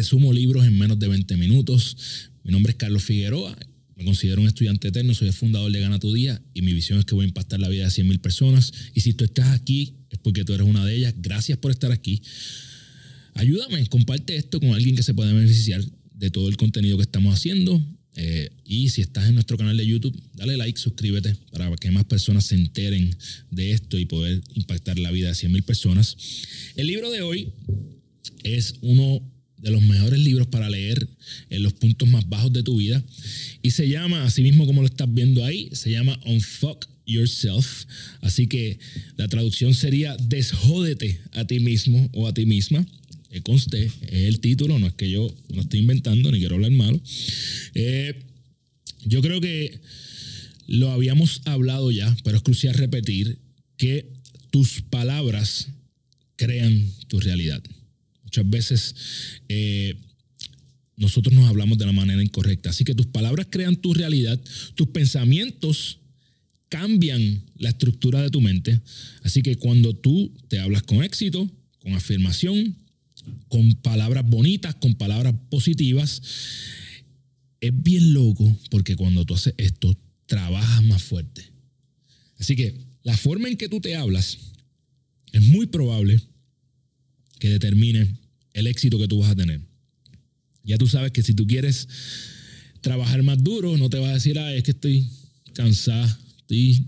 [0.00, 1.94] resumo libros en menos de 20 minutos.
[2.42, 3.54] Mi nombre es Carlos Figueroa,
[3.96, 6.98] me considero un estudiante eterno, soy el fundador de Gana Tu Día y mi visión
[6.98, 8.72] es que voy a impactar la vida de 100.000 personas.
[8.94, 11.12] Y si tú estás aquí, es porque tú eres una de ellas.
[11.18, 12.22] Gracias por estar aquí.
[13.34, 15.84] Ayúdame, comparte esto con alguien que se pueda beneficiar
[16.14, 17.78] de todo el contenido que estamos haciendo.
[18.16, 22.04] Eh, y si estás en nuestro canal de YouTube, dale like, suscríbete para que más
[22.04, 23.14] personas se enteren
[23.50, 26.16] de esto y poder impactar la vida de 100.000 personas.
[26.74, 27.52] El libro de hoy
[28.44, 29.29] es uno
[29.62, 31.08] de los mejores libros para leer
[31.50, 33.02] en los puntos más bajos de tu vida
[33.62, 37.84] y se llama, así mismo como lo estás viendo ahí, se llama Unfuck Yourself.
[38.20, 38.78] Así que
[39.16, 42.86] la traducción sería Desjódete a ti mismo o a ti misma
[43.30, 46.72] que conste, es el título, no es que yo no estoy inventando ni quiero hablar
[46.72, 47.00] malo.
[47.74, 48.14] Eh,
[49.04, 49.78] yo creo que
[50.66, 53.38] lo habíamos hablado ya, pero es crucial repetir
[53.76, 54.12] que
[54.50, 55.68] tus palabras
[56.36, 57.62] crean tu realidad.
[58.30, 58.94] Muchas veces
[59.48, 59.96] eh,
[60.96, 62.70] nosotros nos hablamos de la manera incorrecta.
[62.70, 64.40] Así que tus palabras crean tu realidad,
[64.76, 65.98] tus pensamientos
[66.68, 68.80] cambian la estructura de tu mente.
[69.24, 72.76] Así que cuando tú te hablas con éxito, con afirmación,
[73.48, 76.22] con palabras bonitas, con palabras positivas.
[77.60, 81.50] Es bien loco porque cuando tú haces esto, trabajas más fuerte.
[82.38, 84.38] Así que la forma en que tú te hablas
[85.32, 86.29] es muy probable
[87.40, 88.06] que determine
[88.52, 89.60] el éxito que tú vas a tener.
[90.62, 91.88] Ya tú sabes que si tú quieres
[92.80, 95.08] trabajar más duro, no te vas a decir, ah, es que estoy
[95.54, 96.86] cansado, estoy,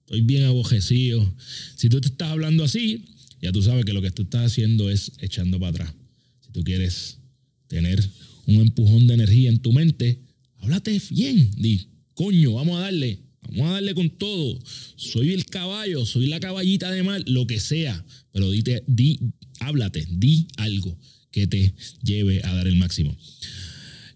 [0.00, 1.34] estoy bien abojecido.
[1.74, 3.04] Si tú te estás hablando así,
[3.42, 5.94] ya tú sabes que lo que tú estás haciendo es echando para atrás.
[6.40, 7.18] Si tú quieres
[7.66, 8.02] tener
[8.46, 10.20] un empujón de energía en tu mente,
[10.58, 11.50] háblate bien.
[11.56, 13.25] Di, coño, vamos a darle.
[13.50, 14.58] Vamos a darle con todo.
[14.96, 18.04] Soy el caballo, soy la caballita de mal, lo que sea.
[18.32, 19.20] Pero dite, di,
[19.60, 20.98] háblate, di algo
[21.30, 23.16] que te lleve a dar el máximo.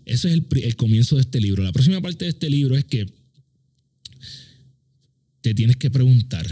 [0.05, 1.63] Ese es el, el comienzo de este libro.
[1.63, 3.07] La próxima parte de este libro es que
[5.41, 6.47] te tienes que preguntar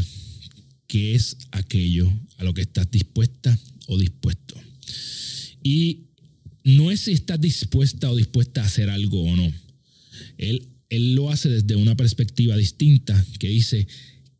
[0.86, 4.54] qué es aquello a lo que estás dispuesta o dispuesto.
[5.62, 6.08] Y
[6.64, 9.52] no es si estás dispuesta o dispuesta a hacer algo o no.
[10.36, 13.86] Él, él lo hace desde una perspectiva distinta que dice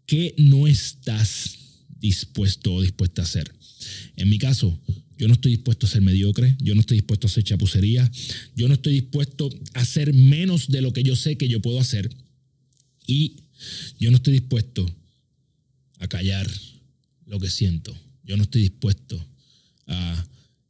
[0.07, 1.59] que no estás
[2.01, 3.53] dispuesto o dispuesta a hacer.
[4.17, 4.79] En mi caso,
[5.19, 8.11] yo no estoy dispuesto a ser mediocre, yo no estoy dispuesto a hacer chapucería,
[8.57, 11.81] yo no estoy dispuesto a hacer menos de lo que yo sé que yo puedo
[11.81, 12.09] hacer
[13.07, 13.37] y
[13.99, 14.87] yo no estoy dispuesto
[15.99, 16.49] a callar
[17.27, 17.97] lo que siento.
[18.25, 19.23] Yo no estoy dispuesto
[19.87, 20.27] a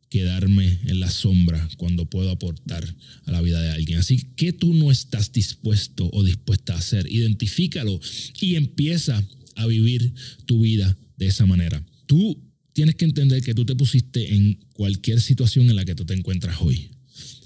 [0.08, 3.98] quedarme en la sombra cuando puedo aportar a la vida de alguien.
[3.98, 7.10] Así que tú no estás dispuesto o dispuesta a hacer.
[7.10, 8.00] Identifícalo
[8.40, 9.22] y empieza
[9.56, 10.14] a vivir
[10.46, 11.84] tu vida de esa manera.
[12.06, 12.42] Tú
[12.72, 16.14] tienes que entender que tú te pusiste en cualquier situación en la que tú te
[16.14, 16.90] encuentras hoy.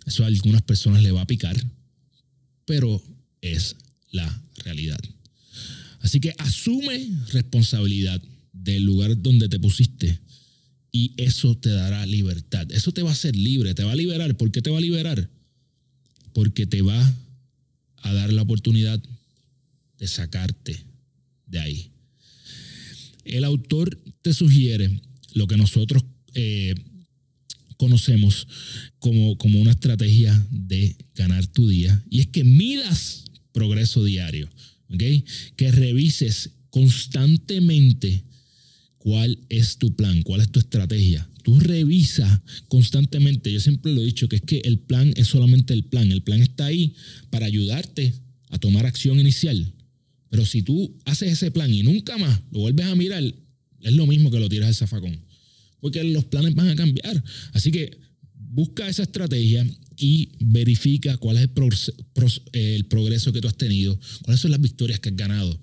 [0.06, 1.56] Eso a algunas personas le va a picar,
[2.67, 3.03] pero
[3.41, 3.77] es
[4.11, 5.00] la realidad.
[6.00, 8.21] Así que asume responsabilidad
[8.53, 10.19] del lugar donde te pusiste
[10.92, 12.70] y eso te dará libertad.
[12.70, 14.36] Eso te va a hacer libre, te va a liberar.
[14.36, 15.30] ¿Por qué te va a liberar?
[16.34, 17.14] Porque te va
[17.97, 19.02] a dar la oportunidad
[19.98, 20.84] de sacarte
[21.47, 21.91] de ahí.
[23.25, 25.00] El autor te sugiere
[25.34, 26.04] lo que nosotros
[26.34, 26.75] eh,
[27.78, 28.47] conocemos
[28.98, 34.50] como, como una estrategia de ganar tu día y es que midas progreso diario.
[35.56, 38.25] Que revises constantemente
[39.02, 41.28] cuál es tu plan, cuál es tu estrategia.
[41.42, 43.52] Tú revisas constantemente.
[43.52, 46.12] Yo siempre lo he dicho que es que el plan es solamente el plan.
[46.12, 46.94] El plan está ahí
[47.28, 48.14] para ayudarte
[48.50, 49.72] a tomar acción inicial.
[50.30, 54.06] Pero si tú haces ese plan y nunca más lo vuelves a mirar, es lo
[54.06, 55.19] mismo que lo tiras al zafacón.
[55.81, 57.25] Porque los planes van a cambiar.
[57.52, 57.98] Así que
[58.38, 59.66] busca esa estrategia
[59.96, 61.48] y verifica cuál es
[62.52, 65.58] el, progreso que tú has tenido, cuáles son las victorias que has ganado.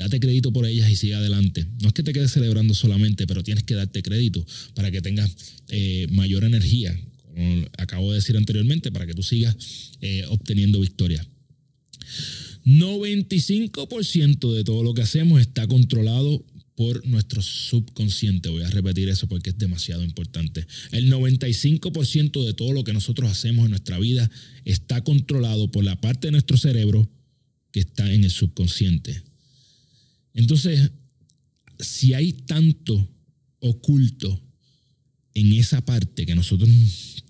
[0.00, 1.66] Date crédito por ellas y sigue adelante.
[1.82, 4.42] No es que te quedes celebrando solamente, pero tienes que darte crédito
[4.72, 5.30] para que tengas
[5.68, 9.54] eh, mayor energía, como acabo de decir anteriormente, para que tú sigas
[10.00, 11.26] eh, obteniendo victorias.
[12.64, 16.46] 95% de todo lo que hacemos está controlado
[16.76, 18.48] por nuestro subconsciente.
[18.48, 20.66] Voy a repetir eso porque es demasiado importante.
[20.92, 24.30] El 95% de todo lo que nosotros hacemos en nuestra vida
[24.64, 27.06] está controlado por la parte de nuestro cerebro
[27.70, 29.29] que está en el subconsciente.
[30.34, 30.90] Entonces,
[31.78, 33.08] si hay tanto
[33.60, 34.40] oculto
[35.34, 36.68] en esa parte que nosotros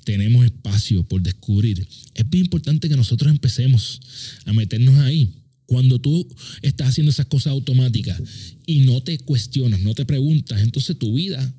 [0.05, 4.01] tenemos espacio por descubrir, es bien importante que nosotros empecemos
[4.45, 5.35] a meternos ahí.
[5.67, 6.27] Cuando tú
[6.63, 8.21] estás haciendo esas cosas automáticas
[8.67, 11.55] y no te cuestionas, no te preguntas, entonces tu vida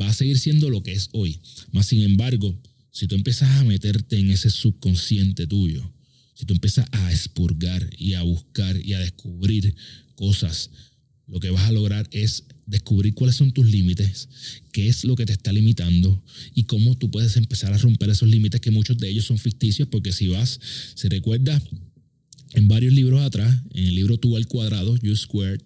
[0.00, 1.40] va a seguir siendo lo que es hoy.
[1.72, 2.56] Más sin embargo,
[2.92, 5.92] si tú empiezas a meterte en ese subconsciente tuyo,
[6.34, 9.74] si tú empiezas a expurgar y a buscar y a descubrir
[10.16, 10.70] cosas,
[11.28, 14.28] lo que vas a lograr es descubrir cuáles son tus límites,
[14.72, 16.22] qué es lo que te está limitando
[16.54, 19.88] y cómo tú puedes empezar a romper esos límites que muchos de ellos son ficticios,
[19.88, 20.60] porque si vas,
[20.94, 21.60] se recuerda
[22.54, 25.60] en varios libros atrás, en el libro Tú al cuadrado, You Squared,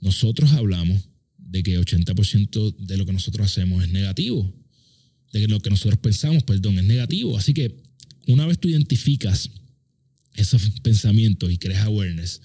[0.00, 1.02] nosotros hablamos
[1.38, 4.52] de que 80% de lo que nosotros hacemos es negativo,
[5.32, 7.36] de que lo que nosotros pensamos, perdón, es negativo.
[7.36, 7.74] Así que
[8.26, 9.50] una vez tú identificas
[10.34, 12.40] esos pensamientos y creas awareness,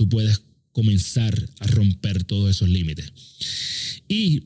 [0.00, 0.40] tú puedes
[0.72, 3.12] comenzar a romper todos esos límites.
[4.08, 4.44] Y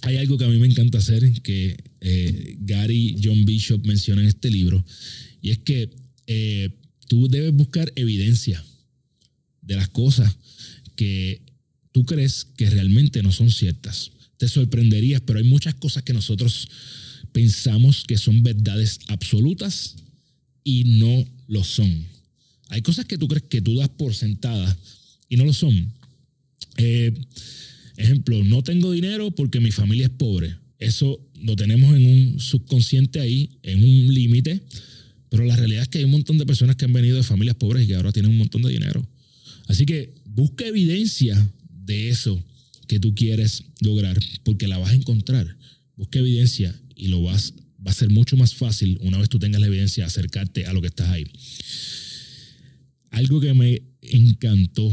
[0.00, 4.28] hay algo que a mí me encanta hacer, que eh, Gary John Bishop menciona en
[4.28, 4.82] este libro,
[5.42, 5.90] y es que
[6.26, 6.70] eh,
[7.08, 8.64] tú debes buscar evidencia
[9.60, 10.34] de las cosas
[10.96, 11.42] que
[11.92, 14.12] tú crees que realmente no son ciertas.
[14.38, 16.70] Te sorprenderías, pero hay muchas cosas que nosotros
[17.32, 19.96] pensamos que son verdades absolutas
[20.64, 22.13] y no lo son.
[22.68, 24.76] Hay cosas que tú crees que tú das por sentadas
[25.28, 25.92] y no lo son.
[26.76, 27.12] Eh,
[27.96, 30.56] ejemplo, no tengo dinero porque mi familia es pobre.
[30.78, 34.60] Eso lo tenemos en un subconsciente ahí, en un límite,
[35.28, 37.56] pero la realidad es que hay un montón de personas que han venido de familias
[37.56, 39.06] pobres y que ahora tienen un montón de dinero.
[39.66, 41.50] Así que busca evidencia
[41.84, 42.42] de eso
[42.86, 45.56] que tú quieres lograr, porque la vas a encontrar.
[45.96, 47.54] Busca evidencia y lo vas,
[47.86, 50.80] va a ser mucho más fácil una vez tú tengas la evidencia acercarte a lo
[50.80, 51.26] que estás ahí.
[53.14, 54.92] Algo que me encantó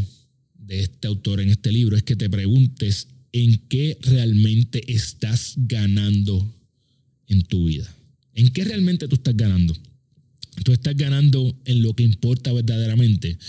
[0.53, 6.47] de este autor en este libro es que te preguntes en qué realmente estás ganando
[7.27, 7.91] en tu vida.
[8.35, 9.75] ¿En qué realmente tú estás ganando?
[10.63, 13.39] Tú estás ganando en lo que importa verdaderamente.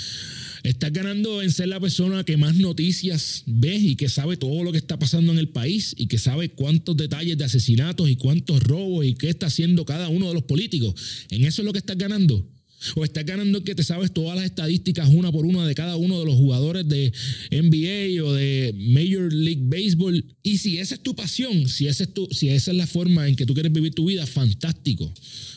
[0.63, 4.73] Estás ganando en ser la persona que más noticias ve y que sabe todo lo
[4.73, 8.63] que está pasando en el país y que sabe cuántos detalles de asesinatos y cuántos
[8.63, 10.95] robos y qué está haciendo cada uno de los políticos.
[11.29, 12.49] En eso es lo que estás ganando.
[12.97, 16.19] O estás ganando que te sabes todas las estadísticas una por una de cada uno
[16.19, 17.13] de los jugadores de
[17.51, 20.25] NBA o de Major League Baseball.
[20.43, 23.29] Y si esa es tu pasión, si, esa es, tu, si esa es la forma
[23.29, 25.13] en que tú quieres vivir tu vida, fantástico.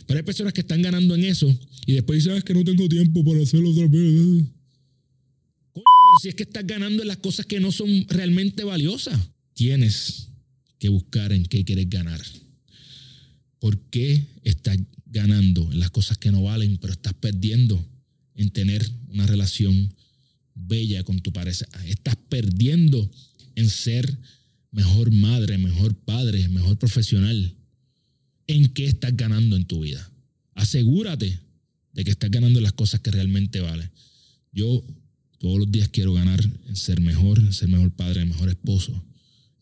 [0.08, 1.54] Pero hay personas que están ganando en eso
[1.86, 4.44] y después dicen, ah, que no tengo tiempo para hacerlo otra vez.
[6.22, 9.20] si es que estás ganando en las cosas que no son realmente valiosas,
[9.54, 10.30] tienes
[10.80, 12.22] que buscar en qué quieres ganar.
[13.60, 17.84] ¿Por qué estás ganando en las cosas que no valen, pero estás perdiendo
[18.36, 19.94] en tener una relación
[20.54, 21.66] bella con tu pareja?
[21.86, 23.10] Estás perdiendo
[23.56, 24.18] en ser
[24.72, 27.56] mejor madre, mejor padre, mejor profesional
[28.48, 30.12] en qué estás ganando en tu vida.
[30.54, 31.40] Asegúrate
[31.94, 33.90] de que estás ganando las cosas que realmente valen.
[34.52, 34.84] Yo
[35.40, 39.04] todos los días quiero ganar en ser mejor, en ser mejor padre, mejor esposo.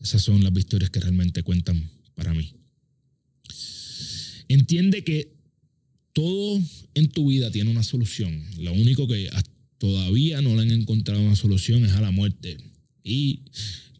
[0.00, 2.52] Esas son las victorias que realmente cuentan para mí.
[4.48, 5.34] Entiende que
[6.12, 6.62] todo
[6.94, 8.42] en tu vida tiene una solución.
[8.58, 9.28] Lo único que
[9.78, 12.56] todavía no le han encontrado una solución es a la muerte.
[13.02, 13.40] Y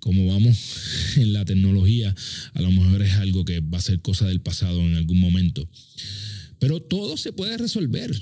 [0.00, 0.56] como vamos
[1.17, 2.14] en la tecnología,
[2.52, 5.69] a lo mejor es algo que va a ser cosa del pasado en algún momento.
[6.58, 8.15] Pero todo se puede resolver.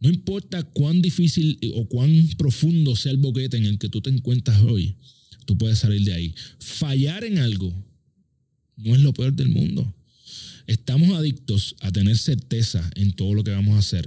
[0.00, 4.10] No importa cuán difícil o cuán profundo sea el boquete en el que tú te
[4.10, 4.96] encuentras hoy,
[5.46, 6.34] tú puedes salir de ahí.
[6.58, 7.72] Fallar en algo
[8.76, 9.94] no es lo peor del mundo.
[10.70, 14.06] Estamos adictos a tener certeza en todo lo que vamos a hacer.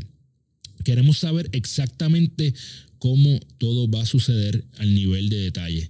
[0.85, 2.53] Queremos saber exactamente
[2.99, 5.89] cómo todo va a suceder al nivel de detalle.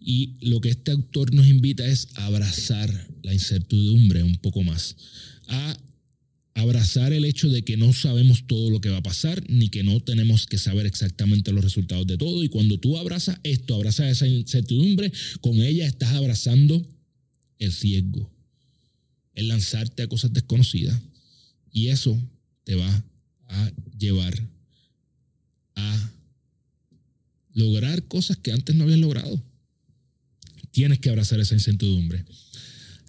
[0.00, 4.96] Y lo que este autor nos invita es a abrazar la incertidumbre un poco más,
[5.46, 5.78] a
[6.54, 9.84] abrazar el hecho de que no sabemos todo lo que va a pasar, ni que
[9.84, 12.42] no tenemos que saber exactamente los resultados de todo.
[12.42, 16.84] Y cuando tú abrazas esto, abrazas esa incertidumbre, con ella estás abrazando
[17.60, 18.33] el riesgo,
[19.34, 21.00] el lanzarte a cosas desconocidas.
[21.72, 22.20] Y eso
[22.64, 23.04] te va
[23.48, 24.34] a llevar
[25.76, 26.12] a
[27.52, 29.42] lograr cosas que antes no habías logrado
[30.74, 32.24] tienes que abrazar esa incertidumbre.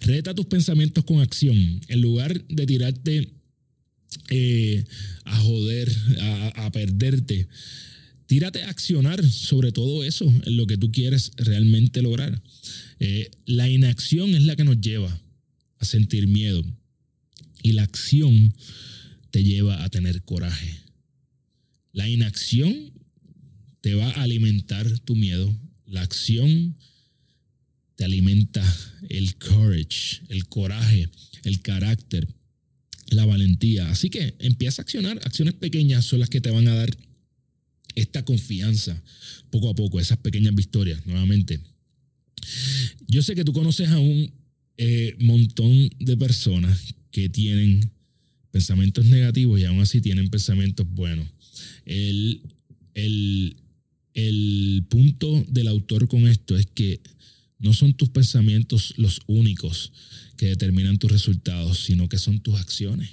[0.00, 1.80] Reta tus pensamientos con acción.
[1.88, 3.28] En lugar de tirarte
[4.30, 4.84] eh,
[5.24, 5.92] a joder,
[6.54, 7.48] a, perderte,
[8.26, 12.40] tírate a accionar sobre todo eso, en lo que tú quieres realmente lograr.
[13.00, 15.20] Eh, la inacción es la que nos lleva
[15.78, 16.64] a sentir miedo
[17.62, 18.54] y la acción
[19.30, 20.80] te lleva a tener coraje.
[21.92, 22.92] La inacción
[23.80, 25.54] te va a alimentar tu miedo.
[25.86, 26.76] La acción
[27.96, 28.62] te alimenta
[29.08, 31.08] el courage, el coraje,
[31.44, 32.28] el carácter,
[33.08, 33.90] la valentía.
[33.90, 35.18] Así que empieza a accionar.
[35.24, 36.96] Acciones pequeñas son las que te van a dar
[37.94, 39.02] esta confianza
[39.50, 41.60] poco a poco, esas pequeñas victorias, nuevamente.
[43.08, 44.30] Yo sé que tú conoces a un
[44.78, 47.90] eh, montón de personas que tienen
[48.50, 51.26] pensamientos negativos y aún así tienen pensamientos buenos.
[51.84, 52.42] El,
[52.94, 53.56] el,
[54.14, 57.00] el punto del autor con esto es que
[57.58, 59.92] no son tus pensamientos los únicos
[60.36, 63.10] que determinan tus resultados, sino que son tus acciones.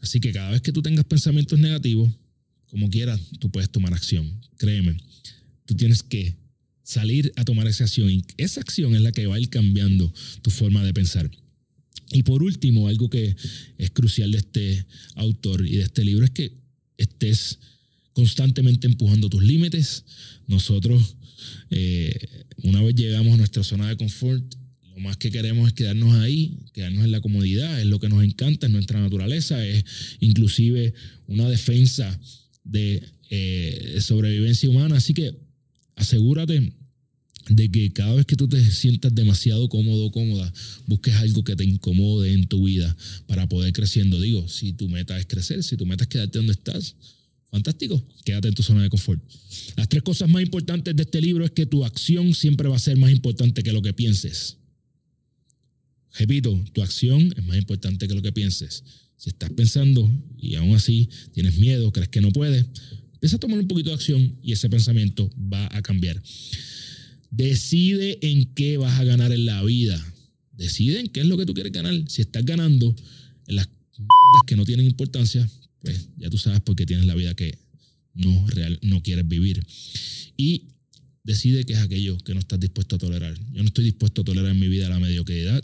[0.00, 2.10] Así que cada vez que tú tengas pensamientos negativos,
[2.66, 4.40] como quieras, tú puedes tomar acción.
[4.56, 4.96] Créeme,
[5.64, 6.36] tú tienes que
[6.88, 10.10] salir a tomar esa acción y esa acción es la que va a ir cambiando
[10.40, 11.30] tu forma de pensar.
[12.12, 13.36] Y por último, algo que
[13.76, 16.54] es crucial de este autor y de este libro es que
[16.96, 17.58] estés
[18.14, 20.06] constantemente empujando tus límites.
[20.46, 21.16] Nosotros,
[21.68, 24.54] eh, una vez llegamos a nuestra zona de confort,
[24.94, 28.24] lo más que queremos es quedarnos ahí, quedarnos en la comodidad, es lo que nos
[28.24, 29.84] encanta, es nuestra naturaleza, es
[30.20, 30.94] inclusive
[31.26, 32.18] una defensa
[32.64, 34.96] de eh, sobrevivencia humana.
[34.96, 35.36] Así que
[35.96, 36.77] asegúrate
[37.48, 40.52] de que cada vez que tú te sientas demasiado cómodo cómoda,
[40.86, 42.94] busques algo que te incomode en tu vida
[43.26, 44.20] para poder creciendo.
[44.20, 46.94] Digo, si tu meta es crecer, si tu meta es quedarte donde estás,
[47.50, 49.22] fantástico, quédate en tu zona de confort.
[49.76, 52.80] Las tres cosas más importantes de este libro es que tu acción siempre va a
[52.80, 54.58] ser más importante que lo que pienses.
[56.18, 58.82] Repito, tu acción es más importante que lo que pienses.
[59.16, 62.66] Si estás pensando y aún así tienes miedo, crees que no puedes,
[63.14, 66.22] empieza a tomar un poquito de acción y ese pensamiento va a cambiar.
[67.30, 70.02] Decide en qué vas a ganar en la vida.
[70.52, 71.94] Decide en qué es lo que tú quieres ganar.
[72.08, 72.94] Si estás ganando
[73.46, 73.68] en las
[74.46, 75.48] que no tienen importancia,
[75.80, 77.56] pues ya tú sabes por qué tienes la vida que
[78.14, 79.64] no, real, no quieres vivir.
[80.36, 80.64] Y
[81.24, 83.38] decide qué es aquello que no estás dispuesto a tolerar.
[83.52, 85.62] Yo no estoy dispuesto a tolerar en mi vida la mediocridad.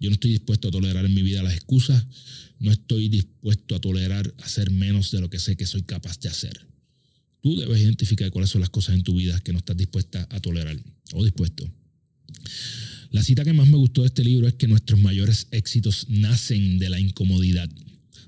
[0.00, 2.04] Yo no estoy dispuesto a tolerar en mi vida las excusas.
[2.58, 6.28] No estoy dispuesto a tolerar hacer menos de lo que sé que soy capaz de
[6.28, 6.66] hacer.
[7.46, 10.40] Tú debes identificar cuáles son las cosas en tu vida que no estás dispuesta a
[10.40, 10.76] tolerar
[11.12, 11.64] o dispuesto.
[13.12, 16.80] La cita que más me gustó de este libro es que nuestros mayores éxitos nacen
[16.80, 17.70] de la incomodidad,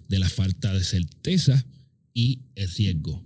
[0.09, 1.67] de la falta de certeza
[2.15, 3.21] y el riesgo.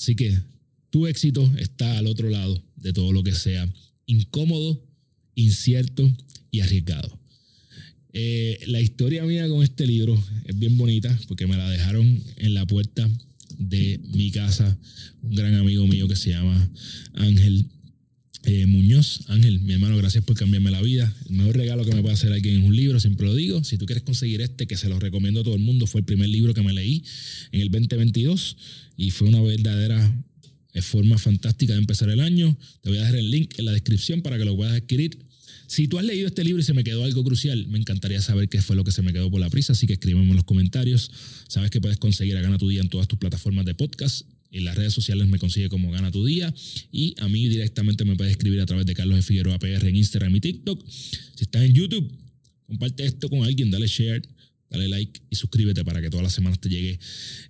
[0.00, 0.40] Así que
[0.88, 3.70] tu éxito está al otro lado de todo lo que sea
[4.06, 4.82] incómodo,
[5.34, 6.10] incierto
[6.50, 7.20] y arriesgado.
[8.14, 12.54] Eh, la historia mía con este libro es bien bonita porque me la dejaron en
[12.54, 13.06] la puerta
[13.58, 14.78] de mi casa
[15.22, 16.70] un gran amigo mío que se llama
[17.14, 17.66] Ángel
[18.44, 19.24] eh, Muñoz.
[19.26, 21.12] Ángel, mi hermano, gracias por cambiarme la vida.
[21.28, 23.64] El mejor regalo que me puede hacer alguien es un libro, siempre lo digo.
[23.64, 26.04] Si tú quieres conseguir este, que se lo recomiendo a todo el mundo, fue el
[26.04, 27.02] primer libro que me leí
[27.50, 28.56] en el 2022
[28.96, 30.24] y fue una verdadera
[30.74, 32.56] eh, forma fantástica de empezar el año.
[32.82, 35.25] Te voy a dejar el link en la descripción para que lo puedas adquirir.
[35.66, 38.48] Si tú has leído este libro y se me quedó algo crucial, me encantaría saber
[38.48, 40.44] qué fue lo que se me quedó por la prisa, así que escríbeme en los
[40.44, 41.10] comentarios.
[41.48, 44.26] Sabes que puedes conseguir a Gana Tu Día en todas tus plataformas de podcast.
[44.52, 46.54] En las redes sociales me consigue como Gana Tu Día.
[46.92, 49.96] Y a mí directamente me puedes escribir a través de Carlos de Figueroa PR en
[49.96, 50.84] Instagram y TikTok.
[50.88, 52.10] Si estás en YouTube,
[52.66, 54.22] comparte esto con alguien, dale share,
[54.70, 56.98] dale like y suscríbete para que todas las semanas te llegue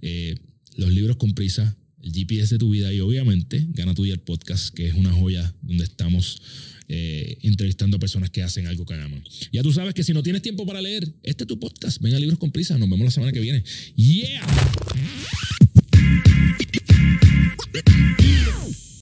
[0.02, 0.36] eh,
[0.76, 4.20] los libros con prisa, el GPS de tu vida y obviamente Gana Tu Día el
[4.20, 6.40] podcast, que es una joya donde estamos
[6.88, 9.22] eh, entrevistando a personas que hacen algo que aman.
[9.52, 12.00] Ya tú sabes que si no tienes tiempo para leer, este es tu podcast.
[12.00, 12.78] Venga, Libros con Prisa.
[12.78, 13.64] Nos vemos la semana que viene.
[13.96, 14.42] ¡Yeah!